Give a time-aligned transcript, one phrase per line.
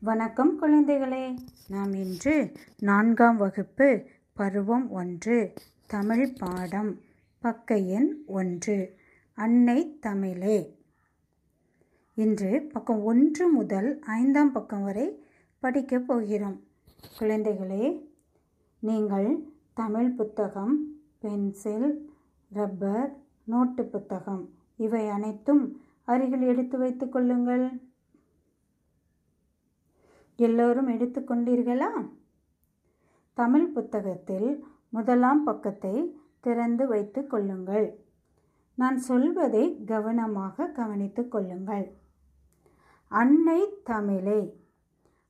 [0.00, 1.36] வணக்கம் குழந்தைகளே.
[1.68, 5.52] நாம் இன்று நான்காம் வகுப்பு பருவம் ஒன்று
[5.86, 7.00] தமிழ் பாடம்
[7.38, 8.96] பக்க எண் ஒன்று
[9.34, 10.78] அன்னை தமிழே.
[12.14, 15.24] இன்று பக்கம் ஒன்று முதல் ஐந்தாம் பக்கம் வரை
[15.58, 16.60] படிக்கப் போகிறோம்.
[17.18, 18.08] குழந்தைகளே
[18.78, 19.44] நீங்கள்
[19.74, 22.10] தமிழ் புத்தகம் பென்சில்
[22.48, 27.85] ரப்பர் நோட்டு புத்தகம் இவை அனைத்தும் அருகில் எடுத்து வைத்துக் கொள்ளுங்கள்.
[30.36, 32.08] எல்லோரும் எடுத்துக்கொண்டீர்களா
[33.34, 37.98] தமிழ் புத்தகத்தில் முதலாம் பக்கத்தை திறந்து வைத்து கொள்ளுங்கள்.
[38.74, 41.86] நான் சொல்வதை கவனமாக கவனித்துக் கொள்ளுங்கள்.
[43.08, 44.64] அன்னை தமிழே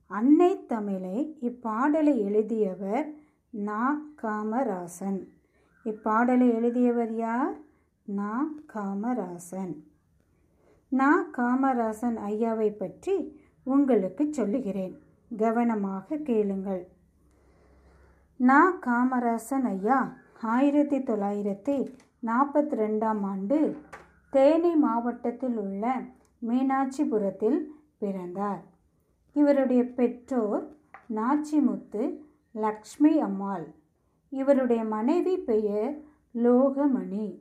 [0.06, 3.14] அன்னை தமிழே இப்பாடலை எழுதியவர்
[3.50, 4.00] நா.
[4.23, 5.28] காமராசன்.
[5.84, 7.56] இப்பாடலை எழுதியவர் யார்?
[8.05, 8.48] நா.
[8.75, 9.75] காமராசன்.
[10.88, 11.27] நா.
[11.33, 14.98] காமராசன் ஐயாவை பற்றி உங்களுக்கு சொல்லுகிறேன்.
[15.37, 16.88] கவனமாக கேளுங்கள்.
[18.36, 18.78] நா.
[18.86, 21.95] காமராசன் ஐயா ஆயிரத்தி தொள்ளாயிரத்தி
[22.27, 23.77] நாற்பத்தி ரெண்டாம் ஆண்டு
[24.31, 26.00] தேனி மாவட்டத்தில் உள்ள
[26.48, 27.58] மீனாட்சிபுரத்தில்
[27.98, 28.62] பிறந்தார்.
[29.33, 30.77] இவருடைய பெற்றோர்
[31.14, 32.20] நாச்சிமுத்து
[32.53, 33.75] லக்ஷ்மி அம்மாள்.
[34.28, 36.03] இவருடைய மனைவி பெயர்
[36.34, 37.39] லோகமணி.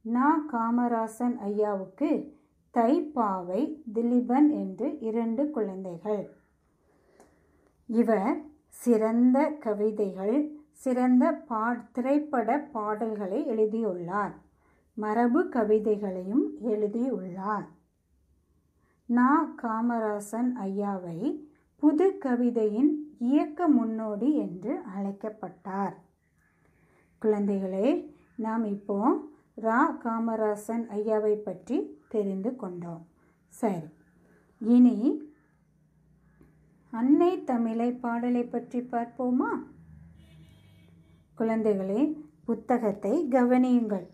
[0.00, 0.44] நா.
[0.52, 2.40] காமராசன் ஐயாவுக்கு
[2.74, 6.30] தைப்பாவை திலீபன் என்று இரண்டு குழந்தைகள்.
[7.86, 14.34] இவர் சிறந்த கவிதைகள் சிறந்த பா திரைப்பட பாடல்களை எழுதியுள்ளார்.
[14.94, 17.68] மரபு கவிதைகளையும் எழுதியுள்ளார்.
[19.06, 19.54] நா.
[19.62, 21.40] காமராசன் ஐயாவை
[21.76, 25.94] புது கவிதையின் இயக்க முன்னோடி என்று அழைக்கப்பட்டார்.
[27.22, 29.20] குழந்தைகளே நாம் இப்போ
[29.56, 29.98] ரா.
[29.98, 33.04] காமராசன் ஐயாவை பற்றி தெரிந்து கொண்டோம்.
[33.60, 33.86] சரி.
[34.58, 34.96] இனி
[36.92, 39.52] அன்னை தமிழை பாடலை பற்றி பார்ப்போமா?
[41.38, 42.00] குழந்தைகளே
[42.44, 44.06] புத்தகத்தை கவனியுங்கள்.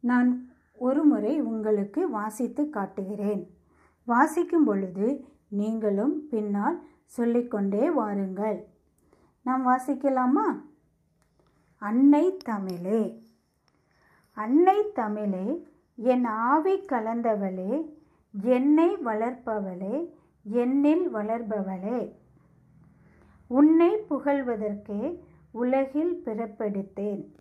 [0.00, 0.30] நான்
[0.78, 3.42] ஒரு முறை உங்களுக்கு வாசித்து காட்டுகிறேன்.
[4.08, 5.06] வாசிக்கும் பொழுது
[5.60, 6.78] நீங்களும் பின்னால்
[7.16, 8.58] சொல்லிக்கொண்டே வாருங்கள்.
[9.46, 10.46] நாம் வாசிக்கலாமா?
[11.82, 13.00] அன்னை தமிழே.
[14.36, 15.46] அன்னை தமிழே
[15.96, 17.90] என் ஆவி கலந்தவளே
[18.42, 20.14] என்னை வளர்ப்பவளே
[20.52, 22.12] என்னில் வளர்பவளே.
[23.46, 25.20] உன்னை புகழ்வதற்கே
[25.50, 27.34] உலகில் பிறப்பெடுத்தேன்.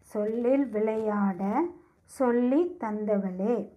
[0.00, 1.64] சொல்லில் விளையாட
[2.04, 3.70] சொல்லி தந்தவளே.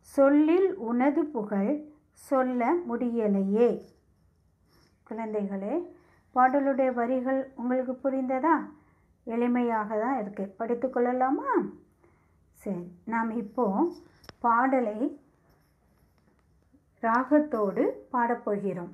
[0.00, 3.82] சொல்லில் உனது புகழ் சொல்ல முடியலையே.
[5.10, 5.86] குழந்தைகளே
[6.34, 8.54] பாடலுடைய வரிகள் உங்களுக்கு புரிந்ததா?
[9.26, 11.62] எளிமையாக தான் இருக்குது படித்து கொள்ளலாமா?
[12.62, 13.64] சரி நாம் இப்போ
[14.44, 14.98] பாடலை
[17.02, 18.92] ராகத்தோடு பாடப்போகிறோம்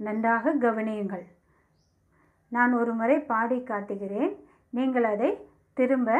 [0.00, 1.24] நன்றாக கவனியுங்கள்.
[2.52, 4.32] நான் ஒரு முறை பாடி காட்டுகிறேன்.
[4.76, 5.30] நீங்கள் அதை
[5.78, 6.18] திரும்ப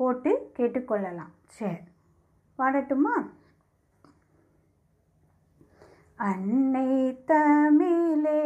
[0.00, 1.32] போட்டு கேட்டுக்கொள்ளலாம்.
[1.58, 1.82] சரி
[2.58, 3.14] பாடட்டுமா?
[6.28, 6.90] அன்னை
[7.30, 8.44] தமிழே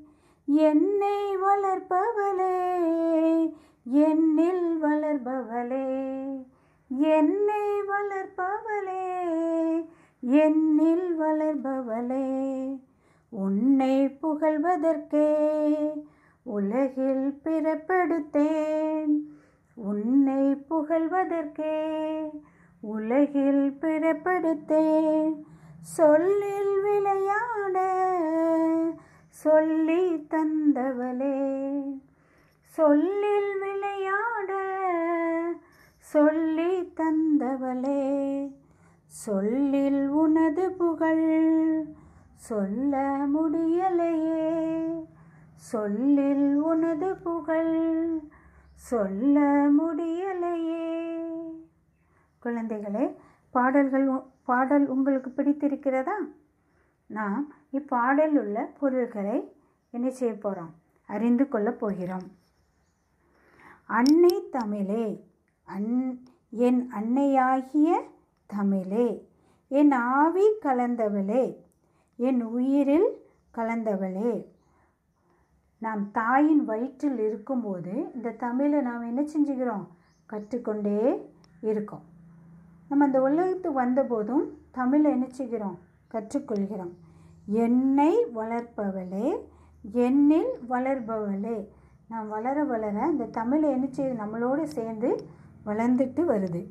[0.46, 2.76] என்னை வளர்ப்பவளே
[3.92, 6.26] என்னில் வளர்பவளே
[6.98, 9.06] என்னை வளர்ப்பவளே
[10.20, 12.78] என்னில் வளர்பவளே.
[13.28, 15.36] உன்னை புகழ்வதற்கே
[16.42, 19.14] உலகில் பிறப்பெடுத்தேன்.
[19.74, 22.00] உன்னை புகழ்வதற்கே
[22.80, 25.42] உலகில் பிறப்படுத்தேன்.
[25.80, 27.78] சொல்லில் விளையாட
[29.28, 31.82] சொல்லி தந்தவளே.
[32.62, 34.52] சொல்லில் விளையாட
[35.98, 38.52] சொல்லி தந்தவளே.
[39.06, 41.84] சொல்லில் உனது புகழ்
[42.34, 45.06] சொல்ல முடியலையே.
[45.54, 48.18] சொல்லில் உனது புகழ்
[48.74, 49.40] சொல்ல
[49.80, 51.16] முடியலையே.
[52.44, 53.16] குழந்தைகளே
[53.50, 56.16] பாடல்கள் பாடல் உங்களுக்கு பிடித்திருக்கிறதா?
[57.06, 59.38] நாம் இப்பாடல் உள்ள பொருள்களை
[59.90, 60.72] என்ன செய்ய போகிறோம்
[61.08, 62.26] அறிந்து கொள்ளப் போகிறோம்.
[63.96, 65.06] அன்னை தமிழே
[65.64, 65.90] அன்
[66.66, 67.88] என் அன்னையாகிய
[68.46, 69.08] தமிழே
[69.78, 71.44] என் ஆவி கலந்தவளே
[72.16, 73.08] என் உயிரில்
[73.56, 74.32] கலந்தவளே.
[75.78, 79.86] நாம் தாயின் வயிற்றில் இருக்கும்போது இந்த தமிழை நாம் என்ன செஞ்சுக்கிறோம்
[80.30, 81.00] கற்றுக்கொண்டே
[81.70, 82.06] இருக்கோம்.
[82.88, 85.26] நம்ம இந்த உலகத்துக்கு வந்தபோதும் தமிழை என்ன
[86.14, 86.94] கற்றுக்கொள்கிறோம்.
[87.46, 89.36] என்னை வளர்ப்பவளே
[89.92, 91.68] என்னில் வளர்பவளே.
[92.08, 95.16] நாம் வளர வளர இந்த தமிழ் என்ன நம்மளோடு சேர்ந்து
[95.66, 96.66] வளர்ந்துட்டு வருது.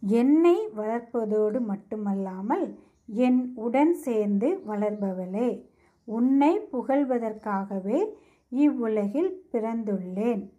[0.00, 5.64] என்னை வளர்ப்பதோடு மட்டுமல்லாமல் என் உடன் சேர்ந்து வளர்பவளே
[6.04, 8.04] உன்னை புகழ்வதற்காகவே
[8.48, 10.57] இவ்வுலகில் பிறந்துள்ளேன்.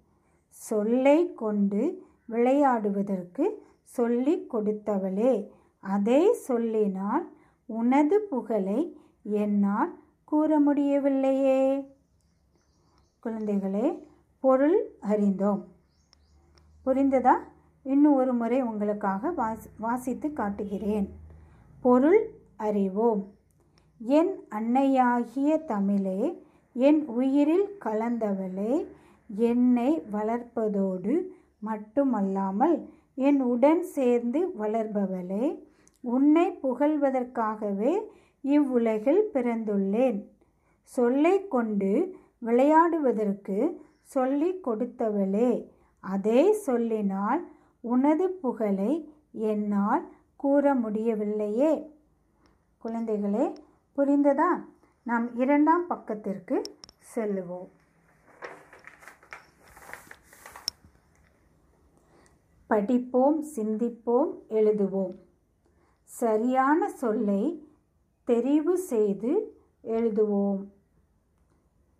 [0.49, 3.43] சொல்லை கொண்டு விளையாடுவதற்கு
[3.83, 5.49] சொல்லிக் கொடுத்தவளே.
[5.79, 7.31] அதை சொல்லினால்
[7.65, 11.87] உனது புகழை என்னால் கூற முடியவில்லையே.
[13.23, 14.03] குழந்தைகளே
[14.39, 15.67] பொருள் அறிந்தோம்.
[16.85, 17.33] புரிந்ததா?
[17.83, 21.15] இன்னும் ஒரு முறை உங்களுக்காக வாசி வாசித்து காட்டுகிறேன்.
[21.81, 23.33] பொருள் அறிவோம்.
[23.99, 26.43] என் அன்னையாகிய தமிழே
[26.73, 28.87] என் உயிரில் கலந்தவளே
[29.35, 31.27] என்னை வளர்ப்பதோடு
[31.59, 35.63] மட்டுமல்லாமல் என் உடன் சேர்ந்து வளர்பவளே
[36.01, 37.99] உன்னை புகழ்வதற்காகவே
[38.41, 40.19] இவ்வுலகில் பிறந்துள்ளேன்.
[40.83, 47.47] சொல்லை கொண்டு விளையாடுவதற்கு சொல்லி கொடுத்தவளே அதே சொல்லினால்
[47.81, 51.91] உனது புகழை என்னால் கூற முடியவில்லையே.
[52.83, 53.53] குழந்தைகளே
[53.97, 54.51] புரிந்ததா?
[55.03, 56.61] நாம் இரண்டாம் பக்கத்திற்கு
[57.15, 57.69] செல்லுவோம்.
[62.69, 65.15] படிப்போம் சிந்திப்போம் எழுதுவோம்.
[66.03, 67.67] சரியான சொல்லை
[68.27, 69.31] தெரிவு செய்து
[69.83, 70.61] எழுதுவோம்.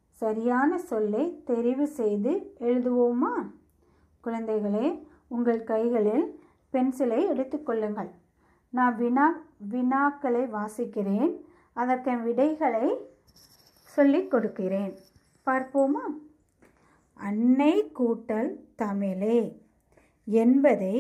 [0.09, 3.33] சரியான சொல்லை தெரிவு செய்து எழுதுவோமா?
[4.23, 6.39] குழந்தைகளே உங்கள் கைகளில்
[6.73, 8.11] பென்சிலை எடுத்துக்கொள்ளுங்கள்
[8.69, 9.27] நான் வினா
[9.71, 11.41] வினாக்களை வாசிக்கிறேன்.
[11.73, 12.97] அதற்கு விடைகளை
[13.83, 14.93] சொல்லிக் கொடுக்கிறேன்.
[15.45, 16.05] பார்ப்போமா?
[17.13, 19.67] அன்னை கூட்டல் தமிழே.
[20.37, 20.95] என்பதை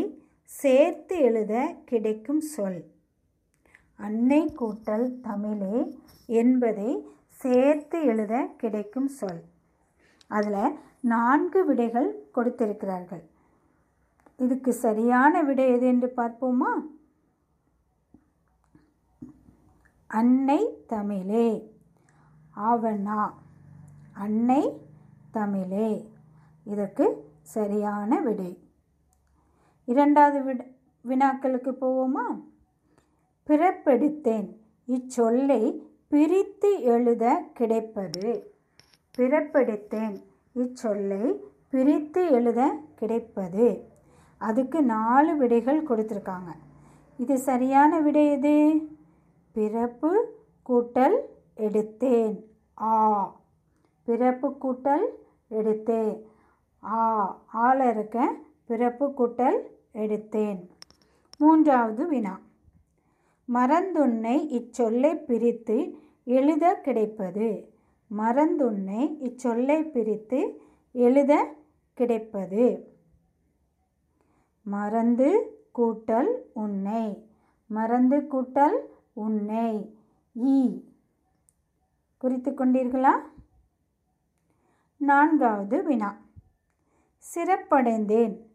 [0.59, 1.55] சேர்த்து எழுத
[1.85, 2.79] கிடைக்கும் சொல்.
[3.95, 6.91] அன்னை கூட்டல் தமிழே என்பதை
[7.41, 9.41] சேர்த்து எழுத கிடைக்கும் சொல்.
[10.27, 13.23] அதில் நான்கு விடைகள் கொடுத்திருக்கிறார்கள்.
[14.37, 16.71] இதுக்கு சரியான விடை எது என்று பார்ப்போமா?
[20.07, 21.49] அன்னை தமிழே
[22.55, 23.23] ஆவணா
[24.13, 24.61] அன்னை
[25.31, 25.89] தமிழே.
[26.63, 27.05] இதற்கு
[27.41, 28.51] சரியான விடை.
[29.89, 30.65] இரண்டாவது விட
[31.07, 32.43] வினாக்களுக்கு போவோமா?
[33.47, 34.55] பிறப்பெடுத்தேன்.
[34.87, 38.53] இச்சொல்லை பிரித்து எழுத கிடைப்பது.
[39.17, 40.23] பிறப்பெடுத்தேன்.
[40.55, 41.35] இச்சொல்லை
[41.69, 43.87] பிரித்து எழுத கிடைப்பது.
[44.37, 46.53] அதுக்கு நாலு விடைகள் கொடுத்துருக்காங்க.
[47.17, 48.81] இது சரியான விடை எது?
[49.51, 50.33] பிறப்பு
[50.69, 51.17] கூட்டல்
[51.57, 52.43] எடுத்தேன்.
[52.81, 53.35] ஆ.
[54.03, 55.05] பிறப்பு கூட்டல்
[55.51, 56.21] எடுத்தேன்.
[56.83, 57.41] ஆ.
[57.45, 58.35] ஆள இருக்க
[58.65, 60.67] பிறப்பு கூட்டல் எடுத்தேன்.
[61.37, 62.39] மூன்றாவது வினா.
[63.53, 67.73] மறந்துன்னை இச்சொல்லை பிரித்து எழுத கிடைப்பது.
[68.17, 71.55] மறந்துன்னை இச்சொல்லை பிரித்து எழுத
[71.93, 72.93] கிடைப்பது.
[74.63, 77.27] மறந்து கூட்டல் உன்னை.
[77.67, 78.77] மறந்து கூட்டல்
[79.13, 79.95] உன்னை.
[80.35, 80.81] ஈ.
[82.17, 83.11] குறித்து கொண்டீர்களா
[84.97, 86.21] நான்காவது வினா.
[87.35, 88.48] சிறப்படைந்தேன்.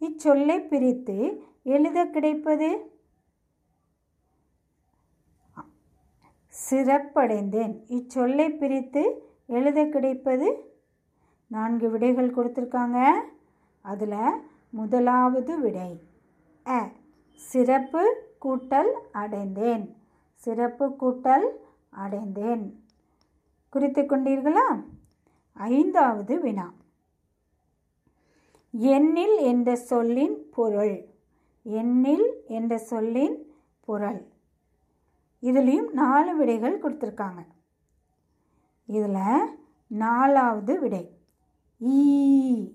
[0.00, 2.98] இச்சொல்லை பிரித்து எழுத கிடைப்பது?
[6.70, 7.84] சிறப்படைந்தேன்.
[7.88, 10.78] இச்சொல்லை பிரித்து எழுத கிடைப்பது?
[11.46, 13.12] நான்கு விடைகள் கொடுத்துருக்காங்க.
[13.80, 16.00] அதில் முதலாவது விடை.
[16.66, 16.90] அ.
[17.34, 19.96] சிறப்பு கூட்டல் அடைந்தேன்.
[20.34, 21.48] சிறப்பு கூட்டல்
[21.90, 22.84] அடைந்தேன்.
[23.70, 24.84] குறித்து கொண்டீர்களா?
[25.52, 26.72] ஐந்தாவது வினா.
[28.70, 31.04] எண்ணில் என்ற சொல்லின் பொருள்.
[31.64, 34.26] எண்ணில் என்ற சொல்லின் பொருள்.
[35.42, 37.46] இதுலேயும் நாலு விடைகள் கொடுத்துருக்காங்க.
[38.86, 41.18] இதில் நாலாவது விடை.
[41.80, 42.72] ஈ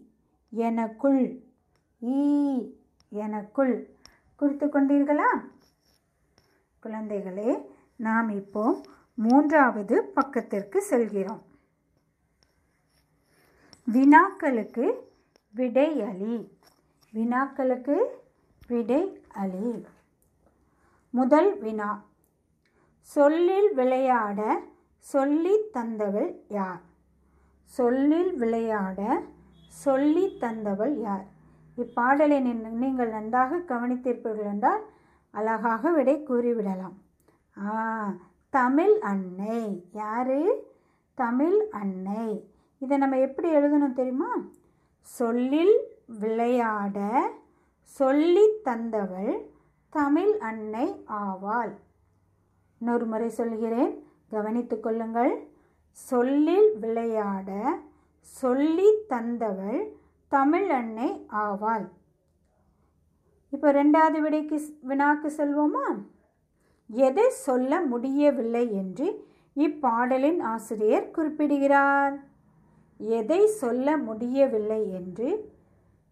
[0.49, 1.43] எனக்குள்.
[2.01, 2.75] ஈ
[3.09, 3.95] எனக்குள்.
[4.35, 5.39] குறித்து கொண்டீர்களா?
[6.83, 8.81] குழந்தைகளே நாம் இப்போ
[9.13, 11.43] மூன்றாவது பக்கத்திற்கு செல்கிறோம்.
[13.93, 14.93] வினாக்களுக்கு
[15.55, 16.35] விடை அளி
[17.13, 17.95] வினாக்களுக்கு
[18.67, 19.01] விடை
[19.35, 19.69] அளி
[21.09, 21.89] முதல் வினா.
[23.13, 24.39] சொல்லில் விளையாட
[25.11, 26.81] சொல்லி தந்தவள் யார்?
[27.77, 28.99] சொல்லில் விளையாட
[29.67, 31.25] சொல்லி தந்தவள் யார்?
[31.77, 32.39] இப்பாடலை
[32.83, 34.83] நீங்கள் நன்றாக கவனித்திருப்பீர்கள் என்றால்
[35.31, 36.97] அழகாக விடை கூறிவிடலாம்.
[37.57, 38.13] ஆ
[38.49, 39.89] தமிழ் அன்னை.
[39.93, 40.41] யாரு?
[41.13, 42.27] தமிழ் அன்னை.
[42.79, 44.31] இதை நம்ம எப்படி எழுதணும் தெரியுமா?
[45.05, 45.75] சொல்லில்
[46.21, 46.97] விளையாட
[47.83, 49.33] சொல்லி தந்தவள்
[49.89, 51.73] தமிழ் அன்னை ஆவாள்.
[52.81, 53.91] இன்னொரு முறை சொல்கிறேன்
[54.29, 55.33] கவனித்து கொள்ளுங்கள்.
[55.91, 57.49] சொல்லில் விளையாட
[58.19, 59.79] சொல்லி தந்தவள்
[60.27, 61.09] தமிழ் அன்னை
[61.45, 61.85] ஆவாள்.
[63.49, 64.57] இப்போ ரெண்டாவது விடைக்கு
[64.87, 65.87] வினாக்கு செல்வோமா?
[66.89, 69.07] எதை சொல்ல முடியவில்லை என்று
[69.55, 72.15] இப்பாடலின் ஆசிரியர் குறிப்பிடுகிறார்.
[72.97, 75.53] எதை சொல்ல முடியவில்லை என்று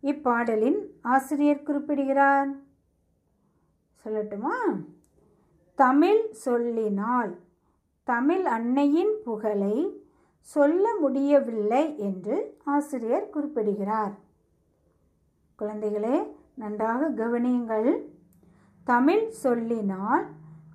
[0.02, 2.50] இப்பாடலின் ஆசிரியர் குறிப்பிடுகிறார்.
[4.06, 4.56] சொல்லட்டுமா?
[5.76, 7.40] தமிழ் சொல்லினால்
[8.04, 10.02] தமிழ் அன்னையின் புகழை
[10.40, 14.14] சொல்ல முடியவில்லை என்று ஆசிரியர் குறிப்பிடுகிறார்.
[15.60, 18.02] குழந்தைகளே நன்றாக கவனியுங்கள்.
[18.84, 20.26] தமிழ் சொல்லினால்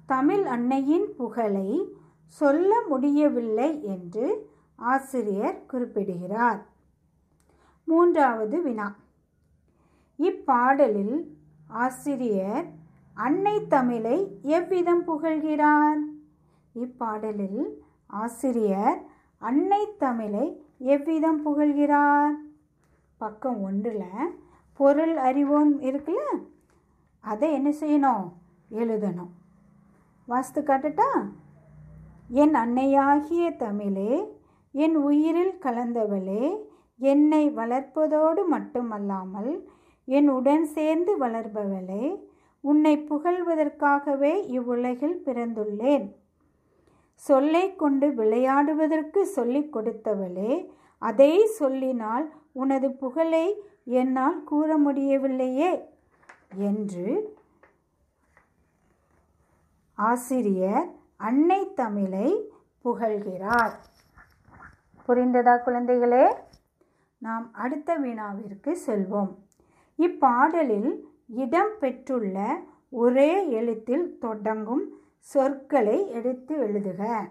[0.06, 1.96] தமிழ் அன்னையின் புகழை
[2.26, 6.66] சொல்ல முடியவில்லை என்று ஆசிரியர் குறிப்பிடுகிறார்.
[7.84, 8.96] மூன்றாவது வினா.
[10.18, 11.24] இப்பாடலில்
[11.66, 12.64] ஆசிரியர்
[13.14, 15.98] அன்னை தமிழை எவ்விதம் புகழ்கிறார்?
[16.74, 19.02] இப்பாடலில் ஆசிரியர்
[19.38, 22.32] அன்னை தமிழை எவ்விதம் புகழ்கிறார்?
[23.16, 24.40] பக்கம் ஒன்றில்
[24.72, 26.46] பொருள் அறிவோம் இருக்குல்ல
[27.20, 28.32] அதை என்ன செய்யணும்?
[28.70, 29.30] எழுதணும்.
[30.28, 31.28] வாஸ்து காட்டட்டா?
[32.28, 34.37] என் அன்னையாகிய தமிழே
[34.74, 36.44] என் உயிரில் கலந்தவளே
[37.00, 39.52] என்னை வளர்ப்பதோடு மட்டுமல்லாமல்
[40.04, 42.04] என் உடன் சேர்ந்து வளர்பவளே
[42.60, 46.06] உன்னை புகழ்வதற்காகவே இவ்வுலகில் பிறந்துள்ளேன்.
[47.14, 50.52] சொல்லை கொண்டு விளையாடுவதற்கு சொல்லிக் கொடுத்தவளே
[51.02, 53.46] அதை சொல்லினால் உனது புகழை
[53.84, 55.72] என்னால் கூற முடியவில்லையே
[56.70, 57.36] என்று
[59.94, 62.28] ஆசிரியர் அன்னை தமிழை
[62.84, 63.74] புகழ்கிறார்.
[65.08, 66.34] புரிந்ததா குழந்தைகளே?
[67.18, 69.34] நாம் அடுத்த வினாவிற்கு செல்வோம்.
[69.98, 72.60] இப்பாடலில் இடம் பெற்றுள்ள
[72.90, 77.30] ஒரே எழுத்தில் தொடங்கும் சொற்களை எடுத்து எழுதுக.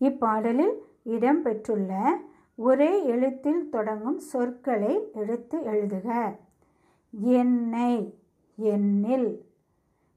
[0.00, 2.20] இப்பாடலில் இடம் பெற்றுள்ள
[2.54, 6.36] ஒரே எழுத்தில் தொடங்கும் சொற்களை எடுத்து எழுதுக.
[7.10, 8.18] என்னை
[8.60, 9.40] என்னில்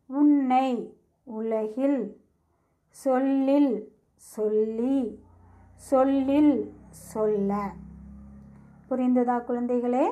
[0.05, 2.21] உன்னை உலகில்
[2.89, 3.90] சொல்லில்
[4.21, 5.23] சொல்லி
[5.75, 7.71] சொல்லில் சொல்ல.
[8.89, 10.05] புரிந்ததா குழந்தைகளே?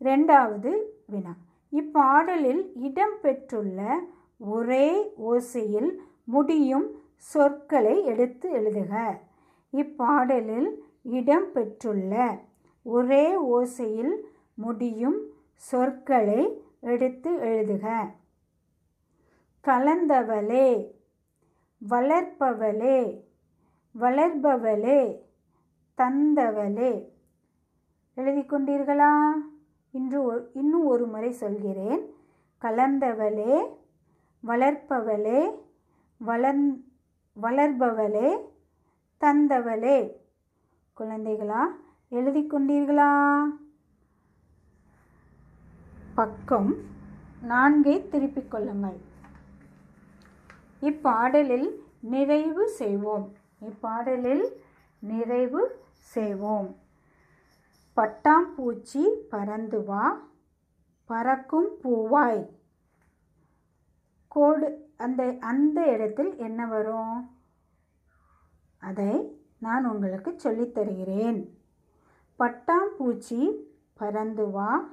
[0.00, 0.70] ரெண்டாவது
[1.06, 1.34] வினா.
[1.72, 3.98] இப்பாடலில் இடம்பெற்றுள்ள
[4.38, 5.90] ஒரே ஓசையில்
[6.24, 9.18] முடியும் சொற்களை எடுத்து எழுதுக.
[9.72, 10.70] இப்பாடலில்
[11.04, 12.38] இடம்பெற்றுள்ள
[12.82, 14.14] ஒரே ஓசையில்
[14.54, 15.20] முடியும்
[15.54, 18.10] சொற்களை எடுத்து எழுதுக.
[19.64, 21.00] கலந்தவளே
[21.90, 23.20] வளர்ப்பவளே
[24.00, 25.18] வளர்பவளே
[25.96, 27.08] தந்தவளே.
[28.14, 29.32] எழுதி கொண்டீர்களா
[29.90, 32.06] இன்று இன்னும் ஒரு முறை சொல்கிறேன்.
[32.60, 33.68] கலந்தவளே
[34.46, 35.54] வளர்ப்பவளே
[36.18, 36.62] வளர்
[37.42, 38.38] வளர்பவளே
[39.20, 40.12] தந்தவளே.
[40.98, 41.60] குழந்தைகளா
[42.08, 43.42] எழுதி கொண்டீர்களா
[46.14, 46.74] பக்கம்
[47.48, 49.10] நான்கை திருப்பிக் கொள்ளுங்கள்.
[50.82, 51.70] இப்பாடலில்
[52.00, 53.32] நிறைவு செய்வோம்.
[53.60, 54.46] இப்பாடலில்
[54.98, 56.76] நிறைவு செய்வோம்.
[57.96, 60.22] பட்டாம்பூச்சி பறந்து வா
[61.04, 62.48] பறக்கும் பூவாய்.
[64.28, 67.30] கோடு அந்த அந்த இடத்தில் என்ன வரும்?
[68.78, 71.58] அதை நான் உங்களுக்கு சொல்லித் தருகிறேன்.
[72.38, 73.52] பட்டாம்பூச்சி
[73.94, 74.88] பறந்து வா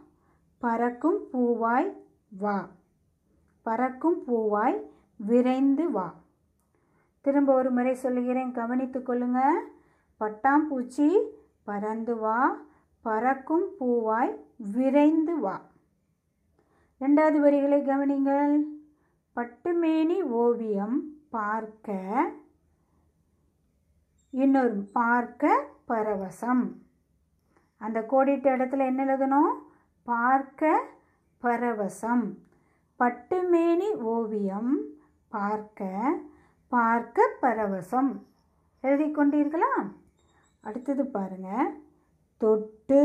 [0.58, 1.94] பறக்கும் பூவாய்
[2.38, 2.70] வா.
[3.62, 4.80] பறக்கும் பூவாய்
[5.28, 6.14] விரைந்து வா.
[7.22, 9.40] திரும்ப ஒரு முறை சொல்லுகிறேன் கவனித்து கொள்ளுங்க.
[10.20, 11.20] பட்டாம்பூச்சி
[11.64, 12.58] பறந்து வா.
[13.02, 15.62] பறக்கும் பூவாய் விரைந்து வா.
[17.02, 18.64] ரெண்டாவது வரிகளை கவனிங்கள்.
[19.36, 22.30] பட்டுமேனி ஓவியம் பார்க்க
[24.30, 26.72] இன்னொரு பார்க்க பரவசம்.
[27.78, 29.54] அந்த கோடிட்ட இடத்துல என்ன எழுதணும்?
[30.04, 30.88] பார்க்க
[31.42, 32.38] பரவசம்.
[33.00, 34.98] பட்டுமேனி ஓவியம்
[35.30, 36.12] பார்க்க
[36.68, 38.26] பார்க்க பரவசம்.
[38.82, 39.92] எழுதி கொண்டீர்களா
[40.62, 41.72] அடுத்தது பாருங்க.
[42.38, 43.00] தொட்டு.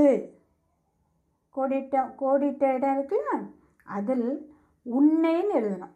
[1.56, 3.50] கோடிட்ட கோடிட்ட இடம் இருக்குல்ல?
[3.84, 4.54] அதில்
[4.84, 5.94] உன்னைன்னு எழுதணும்.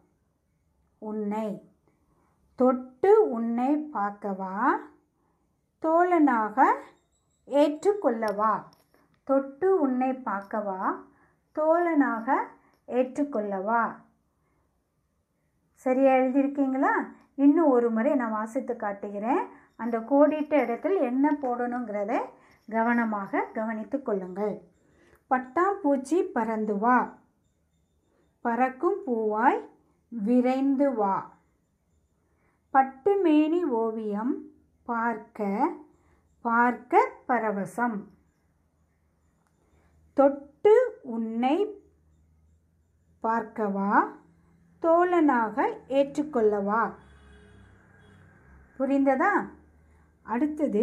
[0.99, 1.71] உன்னை.
[2.55, 4.77] தொட்டு உன்னை பார்க்கவா?
[5.83, 6.73] தோழனாக
[7.47, 8.63] ஏற்றுக்கொள்ளவா?
[9.25, 10.95] தொட்டு உன்னை பார்க்கவா?
[11.55, 12.37] தோழனாக
[12.87, 13.95] ஏற்றுக்கொள்ளவா?
[15.85, 16.95] சரியா எழுதியிருக்கீங்களா?
[17.35, 19.43] இன்னும் ஒரு முறை நான் வாசித்து காட்டுகிறேன்.
[19.77, 22.13] அந்த கோடிட்ட இடத்தில் என்ன போடணுங்கிறத
[22.71, 24.55] கவனமாக கவனித்து கொள்ளுங்கள்.
[25.31, 26.99] பட்டாம்பூச்சி பறந்து வா.
[28.41, 29.61] பறக்கும் பூவாய்
[30.09, 31.17] விரைந்து வா.
[32.73, 34.35] பட்டுமேனி ஓவியம்
[34.85, 35.71] பார்க்க
[36.41, 37.99] பார்க்க பரவசம்.
[40.15, 41.57] தொட்டு உன்னை
[43.23, 43.93] பார்க்கவா?
[44.83, 45.57] தோழனாக
[45.89, 46.83] ஏற்றுக்கொள்ளவா?
[48.79, 49.33] புரிந்ததா?
[50.23, 50.83] அடுத்தது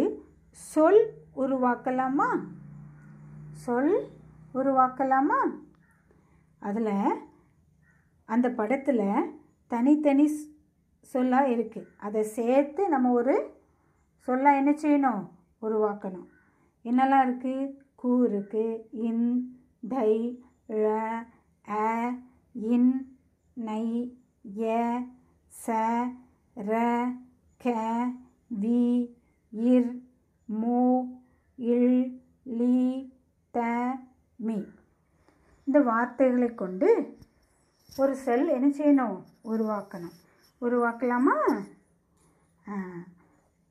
[0.50, 1.02] சொல்
[1.36, 2.28] உருவாக்கலாமா?
[3.52, 3.94] சொல்
[4.54, 5.40] உருவாக்கலாமா?
[6.58, 6.94] அதில்
[8.24, 9.32] அந்த படத்தில்
[9.66, 13.34] தனித்தனி சொல்லாக சொல்லா இருக்குது அதை சேர்த்து நம்ம ஒரு
[14.28, 15.22] சொல்லாக என்ன செய்யணும்?
[15.62, 16.28] உருவாக்கணும்.
[16.84, 19.26] என்னெல்லாம் இருக்குது கூ இருக்குது இன்
[19.88, 20.38] தை
[20.68, 20.84] ழ
[21.68, 22.14] அ
[22.54, 23.15] இன்
[23.56, 24.18] நை
[24.56, 25.06] ய
[25.66, 25.66] ச
[26.56, 26.72] ர
[27.64, 27.66] க
[28.60, 29.10] வி
[29.52, 30.00] இர்
[30.46, 31.04] மு
[31.56, 33.12] இல் லி
[33.50, 33.60] த
[34.36, 34.64] மி.
[35.64, 37.16] இந்த வார்த்தைகளை கொண்டு
[37.96, 39.18] ஒரு செல் என்ன செய்யணும்?
[39.44, 40.16] உருவாக்கணும்.
[40.60, 41.64] உருவாக்கலாமா?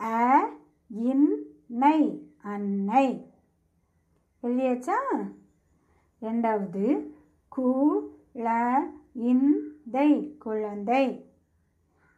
[0.01, 0.55] அ
[0.87, 3.33] இன் நை அன்னை.
[4.43, 4.97] எழுதியாச்சா?
[6.21, 7.07] ரெண்டாவது
[7.55, 7.99] கு
[8.35, 8.73] ல
[9.13, 11.33] இன் தை குழந்தை.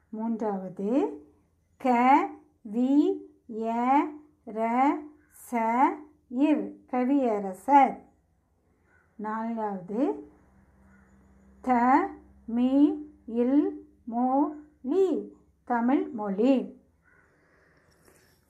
[0.09, 0.89] மூன்றாவது
[1.77, 1.93] க
[2.73, 4.07] வி எ
[4.45, 4.91] ர
[5.51, 5.57] ச
[6.37, 7.97] இர் கவியரசர்.
[9.15, 10.29] நான்காவது
[11.61, 11.73] த
[12.45, 12.95] மீ
[13.25, 14.47] இல் மோ
[14.81, 16.81] லி தமிழ் மொழி.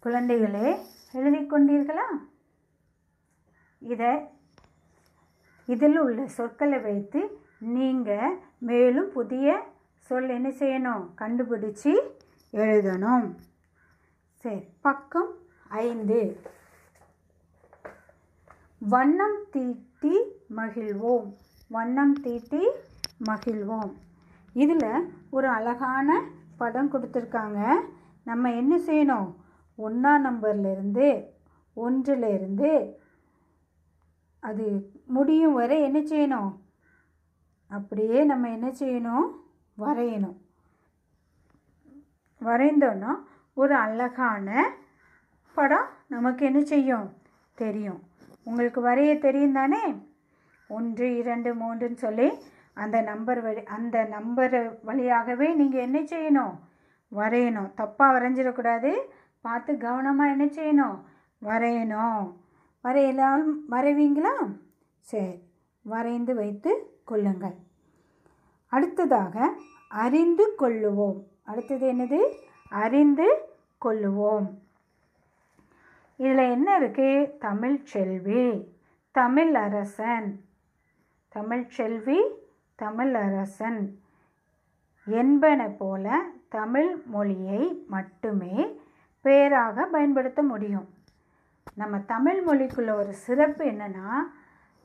[0.04, 0.78] குழந்தைகளே
[1.12, 2.08] எழுதிக் கொண்டீர்களா?
[3.80, 4.30] இதை
[5.66, 11.10] இதில் உள்ள சொற்களை வைத்து நீங்கள் மேலும் புதிய சொல் என்ன செய்யணும்?
[11.18, 12.00] கண்டுபிடிச்சி
[12.54, 13.36] எழுதணும்.
[14.34, 15.36] சரி பக்கம்
[15.70, 16.40] ஐந்து.
[18.78, 20.22] வண்ணம் தீட்டி
[20.56, 21.34] மகிழ்வோம்.
[21.68, 22.68] வண்ணம் தீட்டி
[23.30, 23.94] மகிழ்வோம்.
[24.54, 26.24] இதில் ஒரு அழகான
[26.58, 27.74] படம் கொடுத்துருக்காங்க.
[28.24, 29.36] நம்ம என்ன செய்யணும்?
[29.78, 31.26] ஒன்றாம் நம்பர்லேருந்து
[31.74, 33.00] ஒன்றிலிருந்து
[34.40, 36.67] அது முடியும் வரை என்ன செய்யணும்?
[37.68, 39.32] அப்படியே நம்ம என்ன செய்யணும்?
[39.78, 40.36] வரையணும்.
[42.42, 43.16] வரைந்தோன்னா
[43.54, 44.74] ஒரு அழகான
[45.54, 47.14] படம் நமக்கு என்ன செய்யும்?
[47.56, 48.04] தெரியும்.
[48.44, 50.06] உங்களுக்கு வரைய தெரியும் தானே?
[50.68, 52.32] ஒன்று இரண்டு மூன்றுன்னு சொல்லி
[52.74, 56.56] அந்த நம்பர் வழி அந்த நம்பர் வழியாகவே நீங்கள் என்ன செய்யணும்?
[57.16, 57.72] வரையணும்.
[57.78, 58.96] தப்பாக வரைஞ்சிடக்கூடாது.
[59.42, 61.00] பார்த்து கவனமாக என்ன செய்யணும்?
[61.44, 62.34] வரையணும்.
[62.82, 63.70] வரையலாம்.
[63.70, 64.58] வரைவீங்களா?
[65.00, 65.40] சரி.
[65.82, 67.56] வரைந்து வைத்து கொள்ளுங்கள்.
[68.68, 69.36] அடுத்ததாக
[69.90, 71.20] அறிந்து கொள்ளுவோம்.
[71.44, 72.22] அடுத்தது என்னது?
[72.70, 73.28] அறிந்து
[73.86, 74.48] கொள்ளுவோம்.
[76.16, 78.76] இதில் என்ன இருக்குது தமிழ் செல்வி
[79.12, 80.28] தமிழ் அரசன்.
[81.30, 82.20] தமிழ் செல்வி
[82.76, 84.00] தமிழ் அரசன்
[85.06, 86.06] என்பன போல
[86.50, 88.54] தமிழ் மொழியை மட்டுமே
[89.22, 90.88] பேராக பயன்படுத்த முடியும்.
[91.74, 94.12] நம்ம தமிழ் மொழிக்குள்ள ஒரு சிறப்பு என்னன்னா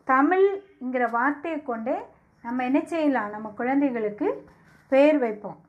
[0.06, 1.96] தமிழ்ங்கிற வார்த்தையை கொண்டே
[2.42, 3.30] நம்ம என்ன செய்யலாம்?
[3.30, 4.44] நம்ம குழந்தைகளுக்கு
[4.88, 5.60] பேர் வைப்போம்.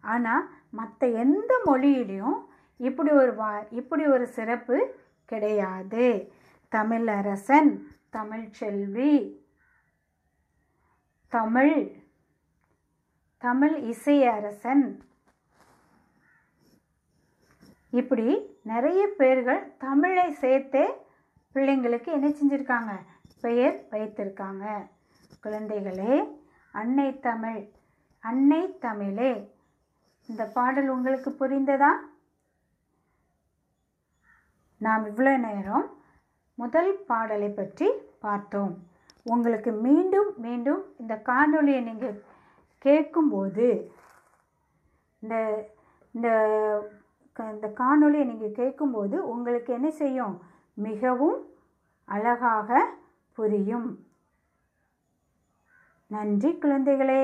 [0.00, 2.38] ஆனால் மற்ற எந்த மொழியிலையும்
[2.76, 4.94] இப்படி ஒரு வா இப்படி ஒரு சிறப்பு
[5.24, 6.32] கிடையாது.
[6.72, 7.70] தமிழரசன்
[8.12, 9.12] தமிழ்ச்செல்வி தமிழ் செல்வி
[11.28, 11.74] தமிழ்
[13.38, 13.74] தமிழ்
[17.90, 18.26] இப்படி
[18.62, 20.86] நிறைய பேர்கள் தமிழை சேர்த்தே
[21.54, 22.92] பிள்ளைங்களுக்கு என்ன செஞ்சுருக்காங்க?
[23.40, 24.88] பெயர் வைத்திருக்காங்க.
[25.44, 26.38] குழந்தைகளே
[26.72, 27.68] அன்னை தமிழ்
[28.20, 29.54] அன்னை தமிழே
[30.26, 31.90] இந்த பாடல் உங்களுக்கு புரிந்ததா?
[34.78, 35.98] நாம் இவ்வளோ நேரம்
[36.54, 38.78] முதல் பாடலை பற்றி பார்த்தோம்.
[39.24, 42.22] உங்களுக்கு மீண்டும் மீண்டும் இந்த காணொலியை நீங்கள்
[42.78, 43.92] கேட்கும்போது
[45.20, 45.34] இந்த
[46.12, 46.28] இந்த
[47.32, 50.40] க- இந்த காணொளியை நீங்கள் கேட்கும்போது உங்களுக்கு என்ன செய்யும்?
[50.74, 51.38] மிகவும்
[52.04, 52.70] அழகாக
[53.32, 54.09] புரியும்.
[56.10, 57.20] நன்றி குழந்தைகளே.